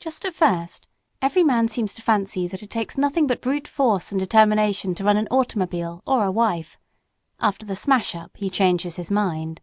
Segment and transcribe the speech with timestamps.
[0.00, 0.88] Just at first,
[1.22, 5.04] every man seems to fancy that it takes nothing but brute force and determination to
[5.04, 6.76] run an automobile or a wife;
[7.38, 9.60] after the smash up he changes his mind.